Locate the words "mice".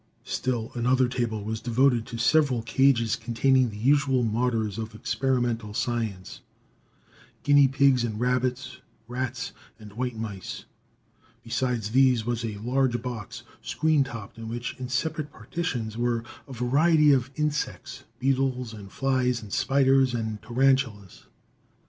10.17-10.65